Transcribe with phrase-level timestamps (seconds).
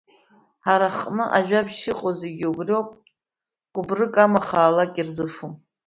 [0.65, 2.15] Ҳара ҳаҟны ажәабжьыс иҟоу
[2.49, 2.89] убри ауп,
[3.73, 5.53] кәбрык амаха аалак ирзыфом.